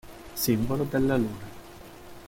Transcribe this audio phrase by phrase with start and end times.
[0.33, 1.49] Simbolo della luna.